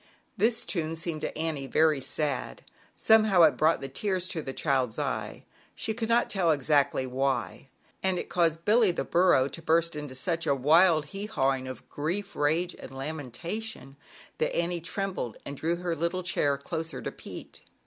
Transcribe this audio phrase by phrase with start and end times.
[0.35, 2.63] This tune seemed to Annie very sad.
[2.95, 7.05] Some how it brought the tears to the child's eye she could not tell exactly
[7.05, 7.69] why,
[8.01, 11.67] and it caused Billy, the burro, to burst out into such a wild" he hawing"
[11.67, 13.95] of grief, rage and lamentation,
[14.39, 17.61] that Annie trembled and drew her little chair closer to Pete.